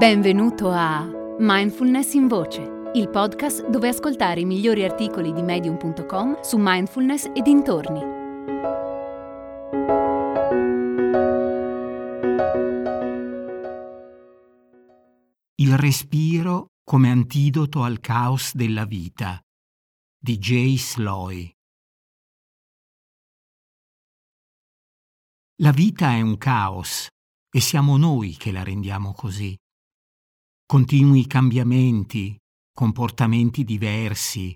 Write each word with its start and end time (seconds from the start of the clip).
Benvenuto 0.00 0.70
a 0.70 1.06
Mindfulness 1.40 2.14
in 2.14 2.26
Voce, 2.26 2.62
il 2.94 3.10
podcast 3.10 3.68
dove 3.68 3.88
ascoltare 3.88 4.40
i 4.40 4.46
migliori 4.46 4.82
articoli 4.82 5.30
di 5.30 5.42
medium.com 5.42 6.40
su 6.40 6.56
mindfulness 6.58 7.26
e 7.34 7.42
dintorni. 7.42 8.00
Il 15.56 15.76
respiro 15.76 16.68
come 16.82 17.10
antidoto 17.10 17.82
al 17.82 18.00
caos 18.00 18.54
della 18.54 18.86
vita 18.86 19.38
di 20.18 20.38
J. 20.38 20.76
Sloy. 20.78 21.52
La 25.56 25.72
vita 25.72 26.12
è 26.12 26.22
un 26.22 26.38
caos 26.38 27.06
e 27.54 27.60
siamo 27.60 27.98
noi 27.98 28.34
che 28.38 28.50
la 28.50 28.62
rendiamo 28.62 29.12
così 29.12 29.54
continui 30.70 31.26
cambiamenti, 31.26 32.38
comportamenti 32.72 33.64
diversi, 33.64 34.54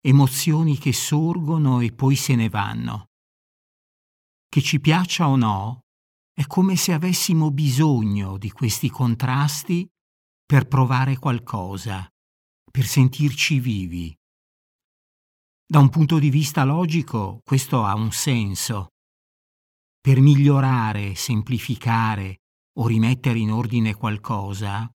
emozioni 0.00 0.76
che 0.76 0.92
sorgono 0.92 1.78
e 1.78 1.92
poi 1.92 2.16
se 2.16 2.34
ne 2.34 2.48
vanno. 2.48 3.10
Che 4.48 4.60
ci 4.60 4.80
piaccia 4.80 5.28
o 5.28 5.36
no, 5.36 5.82
è 6.32 6.44
come 6.48 6.74
se 6.74 6.92
avessimo 6.92 7.52
bisogno 7.52 8.38
di 8.38 8.50
questi 8.50 8.90
contrasti 8.90 9.88
per 10.44 10.66
provare 10.66 11.16
qualcosa, 11.16 12.04
per 12.68 12.84
sentirci 12.84 13.60
vivi. 13.60 14.12
Da 15.64 15.78
un 15.78 15.90
punto 15.90 16.18
di 16.18 16.28
vista 16.28 16.64
logico 16.64 17.38
questo 17.44 17.84
ha 17.84 17.94
un 17.94 18.10
senso. 18.10 18.88
Per 20.00 20.18
migliorare, 20.18 21.14
semplificare 21.14 22.38
o 22.80 22.88
rimettere 22.88 23.38
in 23.38 23.52
ordine 23.52 23.94
qualcosa, 23.94 24.90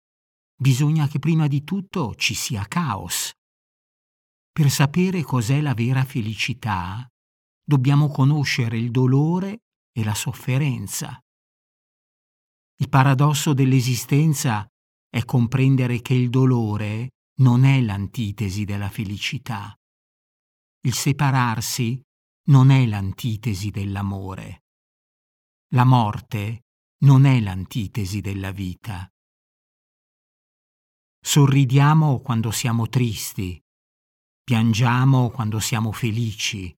bisogna 0.61 1.08
che 1.08 1.19
prima 1.19 1.47
di 1.47 1.64
tutto 1.64 2.14
ci 2.14 2.34
sia 2.34 2.66
caos. 2.69 3.33
Per 4.53 4.70
sapere 4.70 5.22
cos'è 5.22 5.61
la 5.61 5.72
vera 5.72 6.05
felicità, 6.05 7.08
dobbiamo 7.64 8.11
conoscere 8.11 8.77
il 8.77 8.91
dolore 8.91 9.62
e 9.91 10.05
la 10.05 10.14
sofferenza. 10.14 11.19
Il 12.77 12.88
paradosso 12.88 13.55
dell'esistenza 13.55 14.66
è 15.08 15.25
comprendere 15.25 16.03
che 16.03 16.14
il 16.14 16.28
dolore 16.28 17.12
non 17.41 17.64
è 17.64 17.81
l'antitesi 17.81 18.64
della 18.64 18.91
felicità. 18.91 19.75
Il 20.83 20.94
separarsi 20.94 22.00
non 22.48 22.70
è 22.70 22.84
l'antitesi 22.86 23.70
dell'amore. 23.70 24.64
La 25.72 25.84
morte 25.84 26.64
non 27.05 27.25
è 27.25 27.41
l'antitesi 27.41 28.20
della 28.20 28.50
vita. 28.50 29.11
Sorridiamo 31.22 32.20
quando 32.20 32.50
siamo 32.50 32.88
tristi, 32.88 33.62
piangiamo 34.42 35.30
quando 35.30 35.60
siamo 35.60 35.92
felici, 35.92 36.74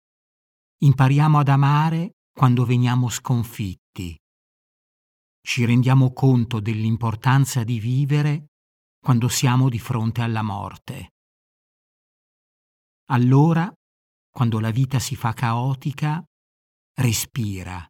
impariamo 0.78 1.38
ad 1.38 1.48
amare 1.48 2.16
quando 2.32 2.64
veniamo 2.64 3.08
sconfitti. 3.08 4.18
Ci 5.40 5.64
rendiamo 5.64 6.12
conto 6.12 6.58
dell'importanza 6.58 7.62
di 7.62 7.78
vivere 7.78 8.46
quando 9.00 9.28
siamo 9.28 9.68
di 9.68 9.78
fronte 9.78 10.22
alla 10.22 10.42
morte. 10.42 11.12
Allora, 13.10 13.72
quando 14.28 14.58
la 14.58 14.70
vita 14.70 14.98
si 14.98 15.14
fa 15.14 15.32
caotica, 15.32 16.22
respira. 16.94 17.86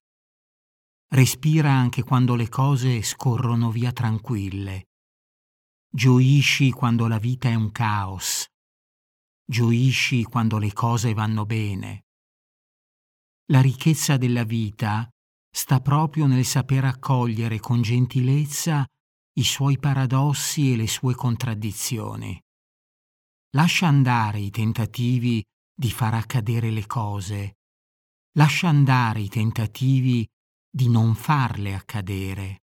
Respira 1.09 1.73
anche 1.73 2.03
quando 2.03 2.35
le 2.35 2.49
cose 2.49 3.03
scorrono 3.03 3.71
via 3.71 3.93
tranquille 3.93 4.89
Gioisci 5.95 6.71
quando 6.71 7.07
la 7.07 7.19
vita 7.19 7.51
è 7.51 7.55
un 7.55 7.71
caos. 7.71 8.47
Gioisci 9.45 10.23
quando 10.23 10.57
le 10.57 10.73
cose 10.73 11.13
vanno 11.13 11.45
bene. 11.45 12.07
La 13.51 13.61
ricchezza 13.61 14.17
della 14.17 14.45
vita 14.45 15.07
sta 15.55 15.83
proprio 15.83 16.27
nel 16.27 16.47
saper 16.47 16.87
accogliere 16.87 17.61
con 17.61 17.83
gentilezza 17.83 18.87
i 19.35 19.45
suoi 19.45 19.79
paradossi 19.79 20.73
e 20.73 20.77
le 20.77 20.89
sue 20.89 21.15
contraddizioni. 21.15 22.41
Lascia 23.55 23.87
andare 23.87 24.41
i 24.41 24.51
tentativi 24.51 25.45
di 25.75 25.91
far 25.91 26.15
accadere 26.15 26.71
le 26.71 26.87
cose. 26.87 27.59
Lascia 28.39 28.69
andare 28.69 29.21
i 29.21 29.29
tentativi 29.29 30.27
di 30.71 30.89
non 30.89 31.15
farle 31.15 31.75
accadere 31.75 32.62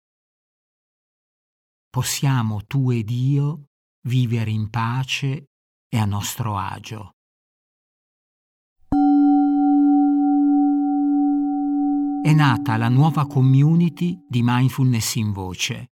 possiamo 1.95 2.65
tu 2.67 2.91
ed 2.91 3.09
io 3.09 3.69
vivere 4.09 4.51
in 4.51 4.69
pace 4.69 5.51
e 5.89 5.97
a 5.97 6.05
nostro 6.05 6.59
agio. 6.59 7.13
È 12.21 12.33
nata 12.33 12.77
la 12.79 12.89
nuova 12.89 13.29
community 13.29 14.19
di 14.29 14.41
mindfulness 14.43 15.15
in 15.15 15.31
voce. 15.31 15.93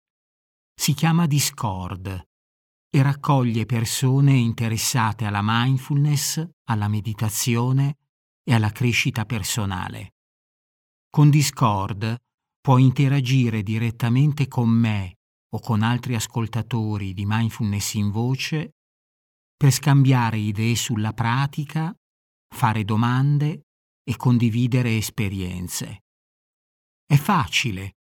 Si 0.75 0.95
chiama 0.95 1.27
Discord 1.27 2.07
e 2.89 3.03
raccoglie 3.03 3.67
persone 3.67 4.33
interessate 4.33 5.27
alla 5.27 5.43
mindfulness, 5.43 6.43
alla 6.71 6.89
meditazione 6.89 7.99
e 8.43 8.55
alla 8.55 8.71
crescita 8.71 9.27
personale. 9.27 10.15
Con 11.11 11.29
Discord 11.29 12.17
puoi 12.59 12.85
interagire 12.85 13.63
direttamente 13.63 14.49
con 14.49 14.71
me 14.71 15.19
o 15.53 15.61
con 15.61 15.83
altri 15.83 16.15
ascoltatori 16.15 17.13
di 17.13 17.25
mindfulness 17.27 17.95
in 17.95 18.11
voce 18.11 18.71
per 19.57 19.71
scambiare 19.73 20.39
idee 20.39 20.75
sulla 20.75 21.13
pratica, 21.13 21.95
fare 22.55 22.85
domande 22.85 23.63
e 24.03 24.17
condividere 24.17 24.97
esperienze. 24.97 26.05
È 27.05 27.17
facile. 27.17 27.97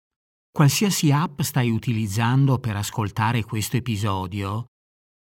Qualsiasi 0.51 1.13
app 1.13 1.41
stai 1.43 1.71
utilizzando 1.71 2.59
per 2.59 2.77
ascoltare 2.77 3.45
questo 3.45 3.77
episodio, 3.77 4.67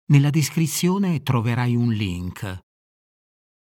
nella 0.08 0.30
descrizione 0.30 1.22
troverai 1.22 1.74
un 1.74 1.92
link. 1.92 2.60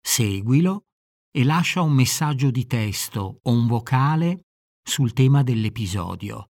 Seguilo 0.01 0.83
e 1.31 1.43
lascia 1.43 1.81
un 1.81 1.93
messaggio 1.93 2.51
di 2.51 2.65
testo 2.65 3.39
o 3.41 3.51
un 3.51 3.67
vocale 3.67 4.41
sul 4.81 5.13
tema 5.13 5.43
dell'episodio. 5.43 6.47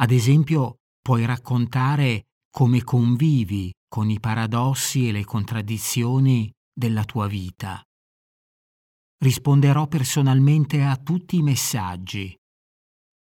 Ad 0.00 0.10
esempio, 0.10 0.77
puoi 1.08 1.24
raccontare 1.24 2.24
come 2.50 2.84
convivi 2.84 3.72
con 3.88 4.10
i 4.10 4.20
paradossi 4.20 5.08
e 5.08 5.12
le 5.12 5.24
contraddizioni 5.24 6.52
della 6.70 7.02
tua 7.04 7.26
vita. 7.26 7.82
Risponderò 9.16 9.86
personalmente 9.86 10.82
a 10.82 10.96
tutti 10.96 11.36
i 11.36 11.42
messaggi. 11.42 12.36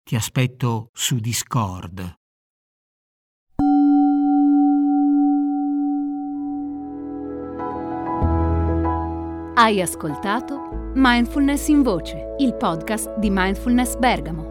Ti 0.04 0.16
aspetto 0.16 0.90
su 0.94 1.16
Discord. 1.18 2.14
Hai 9.56 9.82
ascoltato 9.82 10.92
Mindfulness 10.94 11.68
in 11.70 11.82
Voce, 11.82 12.36
il 12.38 12.54
podcast 12.54 13.18
di 13.18 13.32
Mindfulness 13.32 13.96
Bergamo 13.98 14.51